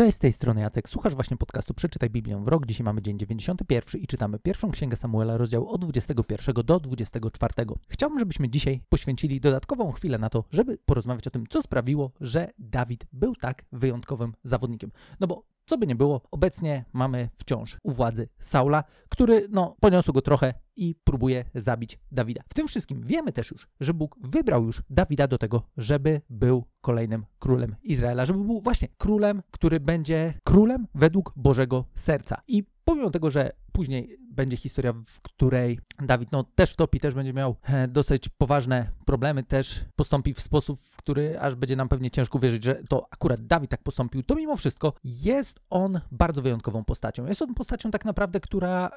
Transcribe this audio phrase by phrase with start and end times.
[0.00, 0.88] Cześć, z tej strony Jacek.
[0.88, 2.66] Słuchasz właśnie podcastu Przeczytaj Biblię w rok.
[2.66, 7.54] Dzisiaj mamy dzień 91 i czytamy pierwszą księgę Samuela, rozdział od 21 do 24.
[7.88, 12.50] Chciałbym, żebyśmy dzisiaj poświęcili dodatkową chwilę na to, żeby porozmawiać o tym, co sprawiło, że
[12.58, 14.90] Dawid był tak wyjątkowym zawodnikiem.
[15.20, 20.12] No bo co by nie było, obecnie mamy wciąż u władzy Saula, który no, poniosł
[20.12, 22.42] go trochę i próbuje zabić Dawida.
[22.48, 26.64] W tym wszystkim wiemy też już, że Bóg wybrał już Dawida do tego, żeby był
[26.80, 32.42] kolejnym królem Izraela, żeby był właśnie królem, który będzie królem według Bożego serca.
[32.48, 37.32] I pomimo tego, że później będzie historia, w której Dawid no, też wtopi, też będzie
[37.32, 42.10] miał e, dosyć poważne problemy, też postąpi w sposób, w który aż będzie nam pewnie
[42.10, 46.84] ciężko wierzyć, że to akurat Dawid tak postąpił, to mimo wszystko jest on bardzo wyjątkową
[46.84, 47.26] postacią.
[47.26, 48.90] Jest on postacią tak naprawdę, która,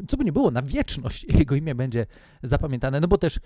[0.00, 2.06] e, co by nie było, na wieczność jego imię będzie
[2.42, 3.40] zapamiętane, no bo też e,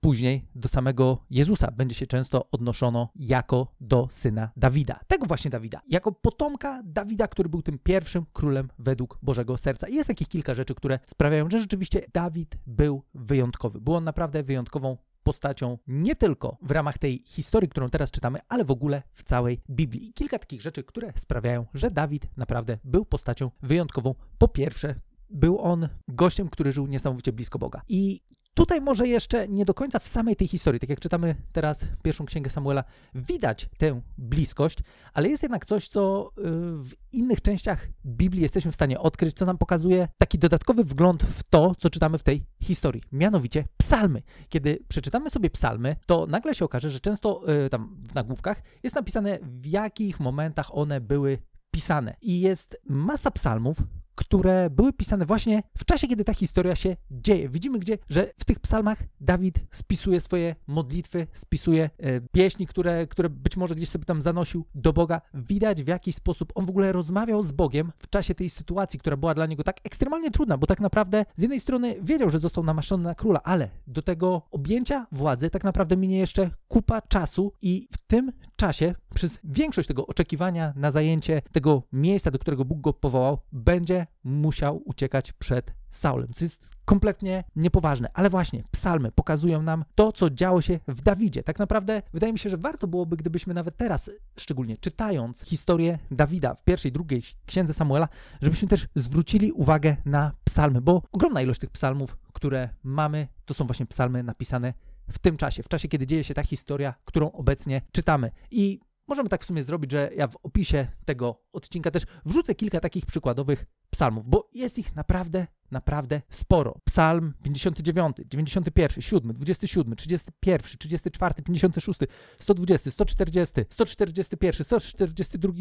[0.00, 5.00] później do samego Jezusa będzie się często odnoszono jako do syna Dawida.
[5.06, 5.80] Tego właśnie Dawida.
[5.88, 9.88] Jako potomka Dawida, który był tym pierwszym królem według Bożego serca.
[9.88, 13.80] I jest takich kilka rzeczy, które sprawiają, że rzeczywiście Dawid był wyjątkowy.
[13.80, 18.64] Był on naprawdę wyjątkową postacią nie tylko w ramach tej historii, którą teraz czytamy, ale
[18.64, 20.08] w ogóle w całej Biblii.
[20.08, 24.14] I kilka takich rzeczy, które sprawiają, że Dawid naprawdę był postacią wyjątkową.
[24.38, 24.94] Po pierwsze,
[25.30, 27.82] był on gościem, który żył niesamowicie blisko Boga.
[27.88, 28.20] I
[28.54, 32.26] Tutaj może jeszcze nie do końca w samej tej historii, tak jak czytamy teraz pierwszą
[32.26, 34.78] księgę Samuela, widać tę bliskość,
[35.12, 36.42] ale jest jednak coś, co y,
[36.82, 41.42] w innych częściach Biblii jesteśmy w stanie odkryć, co nam pokazuje taki dodatkowy wgląd w
[41.42, 44.22] to, co czytamy w tej historii, mianowicie psalmy.
[44.48, 48.96] Kiedy przeczytamy sobie psalmy, to nagle się okaże, że często y, tam w nagłówkach jest
[48.96, 51.38] napisane, w jakich momentach one były
[51.70, 52.16] pisane.
[52.22, 53.76] I jest masa psalmów,
[54.14, 57.48] które były pisane właśnie w czasie, kiedy ta historia się dzieje.
[57.48, 63.28] Widzimy gdzie, że w tych psalmach Dawid spisuje swoje modlitwy, spisuje e, pieśni, które, które
[63.28, 65.20] być może gdzieś sobie tam zanosił do Boga.
[65.34, 69.16] Widać w jaki sposób on w ogóle rozmawiał z Bogiem w czasie tej sytuacji, która
[69.16, 72.64] była dla niego tak ekstremalnie trudna, bo tak naprawdę z jednej strony wiedział, że został
[72.64, 77.88] namaszczony na króla, ale do tego objęcia władzy tak naprawdę minie jeszcze kupa czasu i
[77.92, 82.92] w tym czasie, przez większość tego oczekiwania na zajęcie tego miejsca, do którego Bóg go
[82.92, 88.08] powołał, będzie musiał uciekać przed Saulem, co jest kompletnie niepoważne.
[88.14, 91.42] Ale właśnie, psalmy pokazują nam to, co działo się w Dawidzie.
[91.42, 96.54] Tak naprawdę wydaje mi się, że warto byłoby, gdybyśmy nawet teraz, szczególnie czytając historię Dawida
[96.54, 98.08] w pierwszej, drugiej księdze Samuela,
[98.42, 103.66] żebyśmy też zwrócili uwagę na psalmy, bo ogromna ilość tych psalmów, które mamy, to są
[103.66, 104.74] właśnie psalmy napisane
[105.12, 108.30] w tym czasie, w czasie, kiedy dzieje się ta historia, którą obecnie czytamy.
[108.50, 112.80] I Możemy tak w sumie zrobić, że ja w opisie tego odcinka też wrzucę kilka
[112.80, 116.80] takich przykładowych psalmów, bo jest ich naprawdę, naprawdę sporo.
[116.84, 122.00] Psalm 59, 91, 7, 27, 31, 34, 56,
[122.38, 125.52] 120, 140, 141, 142,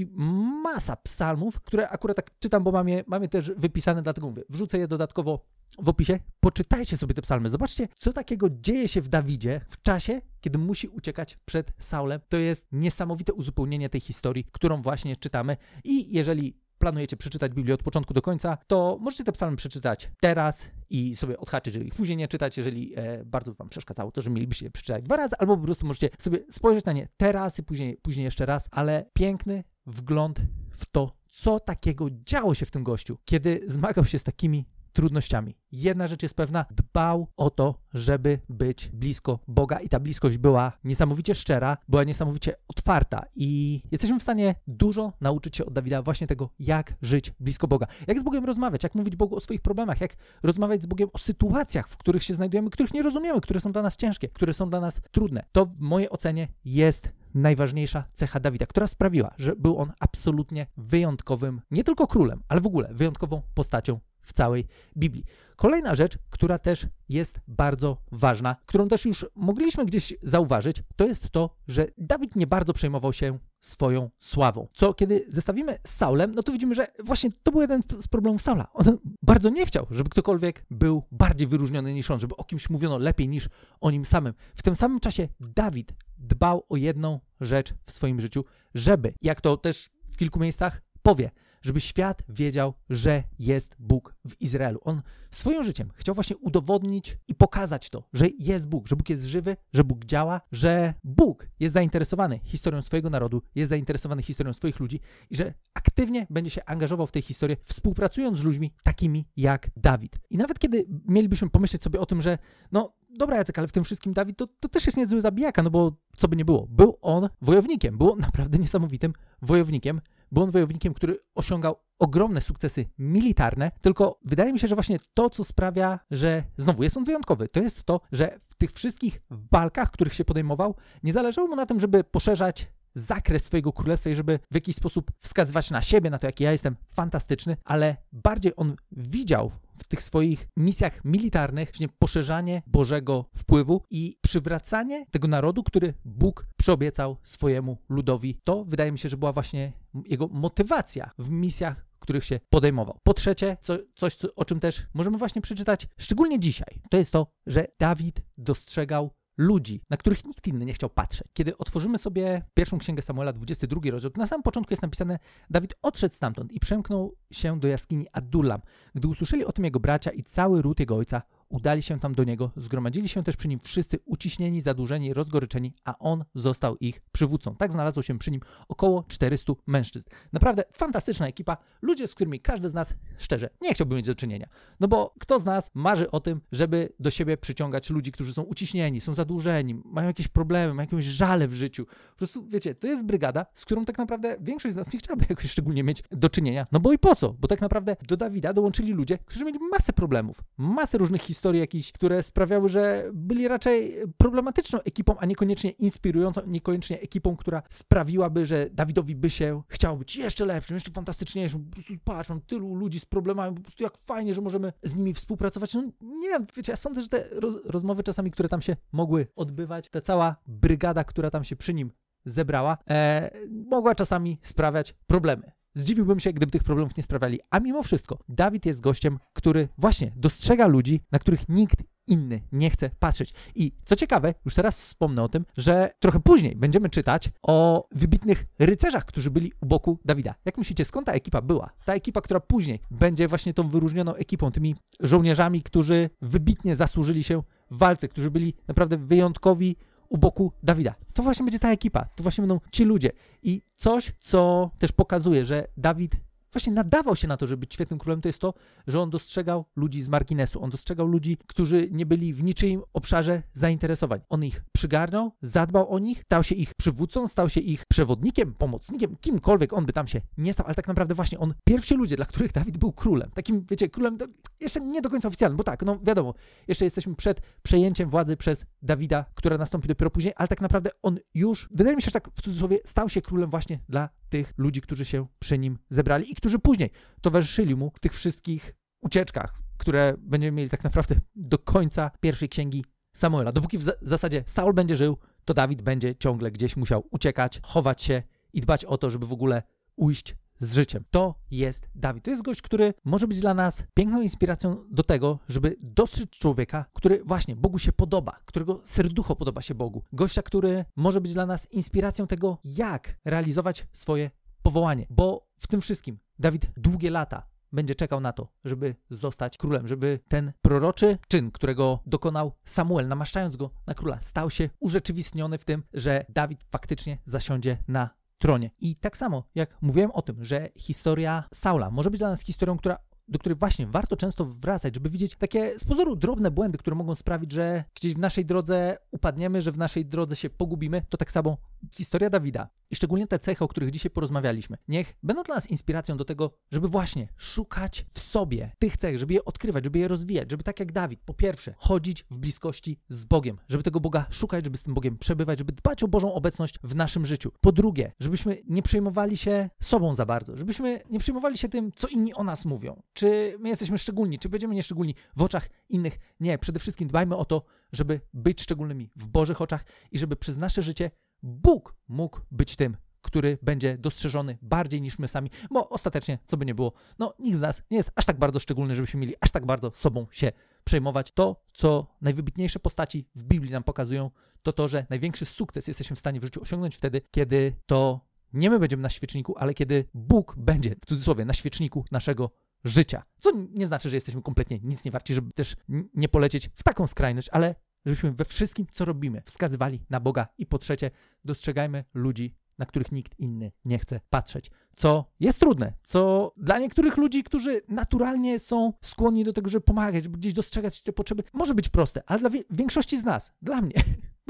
[0.64, 4.44] masa psalmów, które akurat tak czytam, bo mam je, mam je też wypisane, dlatego mówię,
[4.50, 5.46] wrzucę je dodatkowo
[5.80, 6.20] w opisie.
[6.40, 10.88] Poczytajcie sobie te psalmy, zobaczcie, co takiego dzieje się w Dawidzie w czasie, kiedy musi
[10.88, 12.20] uciekać przed Saulem.
[12.30, 15.58] To jest niesamowite uzupełnienie tej historii, którą właśnie czytamy.
[15.84, 20.72] I jeżeli planujecie przeczytać Biblię od początku do końca, to możecie te psalmy przeczytać teraz
[20.90, 24.30] i sobie odhaczyć, jeżeli ich później nie czytać, jeżeli e, bardzo wam przeszkadzało to, że
[24.30, 27.64] mielibyście je przeczytać dwa razy, albo po prostu możecie sobie spojrzeć na nie teraz i
[27.64, 32.84] później, później jeszcze raz, ale piękny wgląd w to, co takiego działo się w tym
[32.84, 35.56] gościu, kiedy zmagał się z takimi trudnościami.
[35.72, 40.72] Jedna rzecz jest pewna, dbał o to, żeby być blisko Boga i ta bliskość była
[40.84, 46.28] niesamowicie szczera, była niesamowicie otwarta i jesteśmy w stanie dużo nauczyć się od Dawida właśnie
[46.28, 50.02] tego, jak żyć blisko Boga, jak z Bogiem rozmawiać, jak mówić Bogu o swoich problemach,
[50.02, 53.72] jak rozmawiać z Bogiem o sytuacjach, w których się znajdujemy, których nie rozumiemy, które są
[53.72, 55.44] dla nas ciężkie, które są dla nas trudne.
[55.52, 61.62] To w mojej ocenie jest najważniejsza cecha Dawida, która sprawiła, że był on absolutnie wyjątkowym,
[61.72, 64.00] nie tylko królem, ale w ogóle wyjątkową postacią
[64.32, 65.24] w całej Biblii.
[65.56, 71.30] Kolejna rzecz, która też jest bardzo ważna, którą też już mogliśmy gdzieś zauważyć, to jest
[71.30, 74.68] to, że Dawid nie bardzo przejmował się swoją sławą.
[74.74, 78.42] Co kiedy zestawimy z Saulem, no to widzimy, że właśnie to był jeden z problemów
[78.42, 78.68] Saula.
[78.74, 82.98] On bardzo nie chciał, żeby ktokolwiek był bardziej wyróżniony niż on, żeby o kimś mówiono
[82.98, 83.50] lepiej niż
[83.82, 84.34] o nim samym.
[84.56, 88.46] W tym samym czasie Dawid dbał o jedną rzecz w swoim życiu,
[88.76, 91.32] żeby, jak to też w kilku miejscach powie,
[91.62, 94.80] żeby świat wiedział, że jest Bóg w Izraelu.
[94.84, 99.26] On swoim życiem chciał właśnie udowodnić i pokazać to, że jest Bóg, że Bóg jest
[99.26, 104.80] żywy, że Bóg działa, że Bóg jest zainteresowany historią swojego narodu, jest zainteresowany historią swoich
[104.80, 105.00] ludzi
[105.30, 110.20] i że aktywnie będzie się angażował w tej historii, współpracując z ludźmi takimi jak Dawid.
[110.30, 112.38] I nawet kiedy mielibyśmy pomyśleć sobie o tym, że
[112.72, 115.70] no dobra Jacek, ale w tym wszystkim Dawid to, to też jest niezły zabijaka, no
[115.70, 120.52] bo co by nie było, był on wojownikiem, był on naprawdę niesamowitym wojownikiem, był on
[120.52, 126.00] wojownikiem, który osiągał ogromne sukcesy militarne, tylko wydaje mi się, że właśnie to, co sprawia,
[126.12, 130.26] że znowu jest on wyjątkowy, to jest to, że w tych wszystkich walkach, których się
[130.26, 134.76] podejmował, nie zależało mu na tym, żeby poszerzać zakres swojego królestwa i żeby w jakiś
[134.76, 139.88] sposób wskazywać na siebie, na to, jaki ja jestem fantastyczny, ale bardziej on widział w
[139.88, 147.18] tych swoich misjach militarnych właśnie poszerzanie Bożego wpływu i przywracanie tego narodu, który Bóg przyobiecał
[147.24, 148.40] swojemu ludowi.
[148.44, 149.72] To wydaje mi się, że była właśnie
[150.06, 153.00] jego motywacja w misjach których się podejmował.
[153.04, 157.12] Po trzecie, co, coś, co, o czym też możemy właśnie przeczytać, szczególnie dzisiaj, to jest
[157.12, 159.12] to, że Dawid dostrzegał
[159.42, 161.28] ludzi, na których nikt inny nie chciał patrzeć.
[161.34, 165.76] Kiedy otworzymy sobie pierwszą księgę Samuela, 22 rozdział, to na samym początku jest napisane: Dawid
[165.82, 168.62] odszedł stamtąd i przemknął się do jaskini Adullam.
[168.96, 172.24] Gdy usłyszeli o tym jego bracia i cały ród jego ojca, udali się tam do
[172.24, 177.56] niego, zgromadzili się też przy nim wszyscy uciśnieni, zadłużeni, rozgoryczeni, a on został ich przywódcą.
[177.56, 180.10] Tak znalazło się przy nim około 400 mężczyzn.
[180.34, 184.48] Naprawdę fantastyczna ekipa, ludzie, z którymi każdy z nas, szczerze, nie chciałby mieć do czynienia.
[184.80, 188.42] No bo kto z nas marzy o tym, żeby do siebie przyciągać ludzi, którzy są
[188.42, 191.86] uciśnieni, są zadłużeni, mają jakieś problemy, mają jakieś żale w życiu.
[191.86, 195.26] Po prostu, wiecie, to jest brygada, z którą tak naprawdę większość z nas nie chciałaby
[195.30, 196.68] jakoś szczególnie mieć do czynienia.
[196.72, 197.34] No bo i po co?
[197.34, 201.62] Bo tak naprawdę do Dawida dołączyli ludzie, którzy mieli masę problemów, masę różnych historii, historii
[201.62, 208.46] jakichś, które sprawiały, że byli raczej problematyczną ekipą, a niekoniecznie inspirującą, niekoniecznie ekipą, która sprawiłaby,
[208.46, 211.72] że Dawidowi by się chciał być jeszcze lepszym, jeszcze fantastyczniejszym.
[212.04, 215.74] Patrz, mam tylu ludzi z problemami, po prostu jak fajnie, że możemy z nimi współpracować.
[215.74, 219.90] No nie, wiecie, ja sądzę, że te roz rozmowy czasami, które tam się mogły odbywać,
[219.90, 221.92] ta cała brygada, która tam się przy nim
[222.26, 225.52] zebrała, e, mogła czasami sprawiać problemy.
[225.74, 227.40] Zdziwiłbym się, gdyby tych problemów nie sprawiali.
[227.50, 232.70] A mimo wszystko, Dawid jest gościem, który właśnie dostrzega ludzi, na których nikt inny nie
[232.70, 233.34] chce patrzeć.
[233.56, 238.46] I co ciekawe, już teraz wspomnę o tym, że trochę później będziemy czytać o wybitnych
[238.60, 240.36] rycerzach, którzy byli u boku Dawida.
[240.46, 241.70] Jak myślicie, skąd ta ekipa była?
[241.86, 247.44] Ta ekipa, która później będzie właśnie tą wyróżnioną ekipą, tymi żołnierzami, którzy wybitnie zasłużyli się
[247.72, 249.76] w walce, którzy byli naprawdę wyjątkowi,
[250.12, 250.96] u boku Dawida.
[251.14, 253.12] To właśnie będzie ta ekipa, to właśnie będą ci ludzie.
[253.44, 256.16] I coś, co też pokazuje, że Dawid
[256.54, 258.54] właśnie nadawał się na to, żeby być świetnym królem, to jest to,
[258.88, 260.64] że on dostrzegał ludzi z marginesu.
[260.64, 264.22] On dostrzegał ludzi, którzy nie byli w niczyim obszarze zainteresowań.
[264.30, 269.16] On ich przygarnął, zadbał o nich, stał się ich przywódcą, stał się ich przewodnikiem, pomocnikiem,
[269.22, 272.26] kimkolwiek on by tam się nie stał, ale tak naprawdę właśnie on, pierwsi ludzie, dla
[272.26, 274.18] których Dawid był królem, takim, wiecie, królem
[274.60, 276.34] jeszcze nie do końca oficjalnym, bo tak, no wiadomo,
[276.68, 281.20] jeszcze jesteśmy przed przejęciem władzy przez Dawida, która nastąpi dopiero później, ale tak naprawdę on
[281.34, 284.82] już, wydaje mi się, że tak w cudzysłowie, stał się królem właśnie dla tych ludzi,
[284.82, 286.90] którzy się przy nim zebrali i którzy później
[287.22, 292.86] towarzyszyli mu w tych wszystkich ucieczkach, które będziemy mieli tak naprawdę do końca pierwszej księgi
[293.14, 293.52] Samuela.
[293.52, 298.24] Dopóki w zasadzie Saul będzie żył, to Dawid będzie ciągle gdzieś musiał uciekać, chować się
[298.54, 299.64] i dbać o to, żeby w ogóle
[299.96, 301.04] ujść z życiem.
[301.12, 302.24] To jest Dawid.
[302.24, 306.86] To jest gość, który może być dla nas piękną inspiracją do tego, żeby dostrzec człowieka,
[306.94, 310.04] który właśnie Bogu się podoba, którego serducho podoba się Bogu.
[310.14, 314.32] Gościa, który może być dla nas inspiracją tego, jak realizować swoje
[314.62, 315.06] powołanie.
[315.10, 320.20] Bo w tym wszystkim Dawid długie lata będzie czekał na to, żeby zostać królem, żeby
[320.28, 325.84] ten proroczy czyn, którego dokonał Samuel, namaszczając go na króla, stał się urzeczywistniony w tym,
[325.94, 328.10] że Dawid faktycznie zasiądzie na
[328.42, 328.72] tronie.
[328.80, 332.78] I tak samo jak mówiłem o tym, że historia Saula może być dla nas historią,
[332.78, 336.96] która do których właśnie warto często wracać, żeby widzieć takie z pozoru drobne błędy, które
[336.96, 341.18] mogą sprawić, że gdzieś w naszej drodze upadniemy, że w naszej drodze się pogubimy, to
[341.18, 341.58] tak samo
[341.92, 346.18] historia Dawida i szczególnie te cechy, o których dzisiaj porozmawialiśmy, niech będą dla nas inspiracją
[346.18, 350.52] do tego, żeby właśnie szukać w sobie tych cech, żeby je odkrywać, żeby je rozwijać,
[350.52, 354.64] żeby tak jak Dawid, po pierwsze, chodzić w bliskości z Bogiem, żeby tego Boga szukać,
[354.64, 357.52] żeby z tym Bogiem przebywać, żeby dbać o Bożą obecność w naszym życiu.
[357.62, 362.08] Po drugie, żebyśmy nie przejmowali się sobą za bardzo, żebyśmy nie przejmowali się tym, co
[362.08, 366.20] inni o nas mówią, czy my jesteśmy szczególni, czy będziemy nieszczególni w oczach innych.
[366.40, 370.58] Nie, przede wszystkim dbajmy o to, żeby być szczególnymi w Bożych oczach i żeby przez
[370.58, 371.12] nasze życie
[371.44, 376.66] Bóg mógł być tym, który będzie dostrzeżony bardziej niż my sami, bo ostatecznie, co by
[376.66, 379.52] nie było, no nikt z nas nie jest aż tak bardzo szczególny, żebyśmy mieli aż
[379.52, 380.52] tak bardzo sobą się
[380.84, 381.32] przejmować.
[381.32, 384.32] To, co najwybitniejsze postaci w Biblii nam pokazują,
[384.62, 388.70] to to, że największy sukces jesteśmy w stanie w życiu osiągnąć wtedy, kiedy to nie
[388.70, 392.52] my będziemy na świeczniku, ale kiedy Bóg będzie, w cudzysłowie, na świeczniku naszego
[392.84, 393.24] życia.
[393.40, 395.76] Co nie znaczy, że jesteśmy kompletnie nic nie warci, żeby też
[396.14, 400.48] nie polecieć w taką skrajność, ale żebyśmy we wszystkim, co robimy, wskazywali na Boga.
[400.58, 401.12] I po trzecie,
[401.46, 404.72] dostrzegajmy ludzi, na których nikt inny nie chce patrzeć.
[404.96, 410.28] Co jest trudne, co dla niektórych ludzi, którzy naturalnie są skłonni do tego, żeby pomagać,
[410.28, 413.96] gdzieś dostrzegać te potrzeby, może być proste, ale dla większości z nas, dla mnie,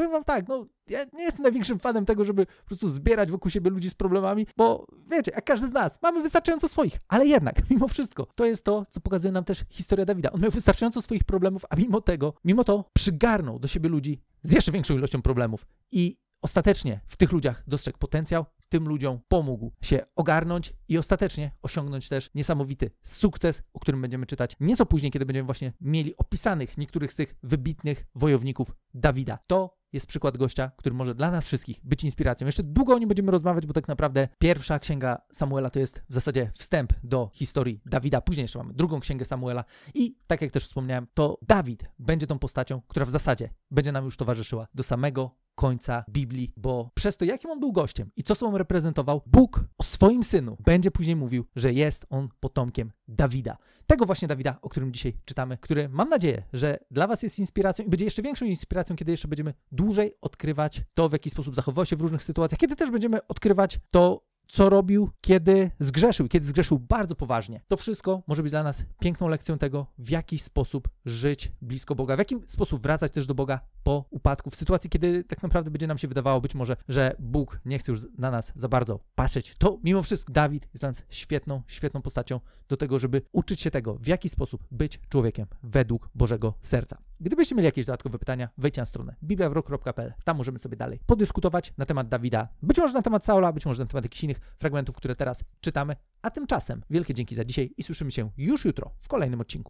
[0.01, 3.51] powiem wam tak, no ja nie jestem największym fanem tego, żeby po prostu zbierać wokół
[3.51, 7.55] siebie ludzi z problemami, bo wiecie, jak każdy z nas, mamy wystarczająco swoich, ale jednak,
[7.69, 10.31] mimo wszystko, to jest to, co pokazuje nam też historia Dawida.
[10.31, 14.53] On miał wystarczająco swoich problemów, a mimo tego, mimo to przygarnął do siebie ludzi z
[14.53, 20.05] jeszcze większą ilością problemów i ostatecznie w tych ludziach dostrzegł potencjał, tym ludziom pomógł się
[20.15, 25.45] ogarnąć i ostatecznie osiągnąć też niesamowity sukces, o którym będziemy czytać nieco później, kiedy będziemy
[25.45, 29.39] właśnie mieli opisanych niektórych z tych wybitnych wojowników Dawida.
[29.47, 32.45] To jest przykład gościa, który może dla nas wszystkich być inspiracją.
[32.45, 36.13] Jeszcze długo o nim będziemy rozmawiać, bo tak naprawdę pierwsza księga Samuela to jest w
[36.13, 38.21] zasadzie wstęp do historii Dawida.
[38.21, 39.63] Później jeszcze mamy drugą księgę Samuela
[39.93, 44.05] i tak jak też wspomniałem, to Dawid będzie tą postacią, która w zasadzie będzie nam
[44.05, 48.35] już towarzyszyła do samego końca Biblii, bo przez to, jakim on był gościem i co
[48.35, 53.57] sobą reprezentował, Bóg o swoim synu będzie później mówił, że jest on potomkiem Dawida.
[53.87, 57.85] Tego właśnie Dawida, o którym dzisiaj czytamy, który mam nadzieję, że dla Was jest inspiracją
[57.85, 61.85] i będzie jeszcze większą inspiracją, kiedy jeszcze będziemy dłużej odkrywać to, w jaki sposób zachowywał
[61.85, 64.21] się w różnych sytuacjach, kiedy też będziemy odkrywać to,
[64.51, 67.61] co robił, kiedy zgrzeszył, kiedy zgrzeszył bardzo poważnie.
[67.67, 72.15] To wszystko może być dla nas piękną lekcją tego, w jaki sposób żyć blisko Boga,
[72.15, 75.87] w jaki sposób wracać też do Boga po upadku, w sytuacji, kiedy tak naprawdę będzie
[75.87, 79.55] nam się wydawało być może, że Bóg nie chce już na nas za bardzo patrzeć.
[79.57, 82.39] To mimo wszystko Dawid jest dla nas świetną, świetną postacią
[82.69, 86.97] do tego, żeby uczyć się tego, w jaki sposób być człowiekiem według Bożego serca.
[87.19, 90.13] Gdybyście mieli jakieś dodatkowe pytania, wejdźcie na stronę bibliawrok.pl.
[90.23, 93.83] Tam możemy sobie dalej podyskutować na temat Dawida, być może na temat Saula, być może
[93.83, 95.95] na temat jakichś innych fragmentów, które teraz czytamy.
[96.21, 99.69] A tymczasem wielkie dzięki za dzisiaj i słyszymy się już jutro w kolejnym odcinku.